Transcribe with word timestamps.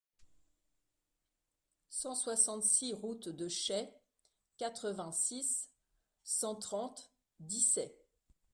cent 1.91 2.15
soixante-six 2.15 2.93
route 2.95 3.29
de 3.29 3.47
Chaix, 3.47 3.93
quatre-vingt-six, 4.57 5.69
cent 6.23 6.55
trente, 6.55 7.11
Dissay 7.39 7.95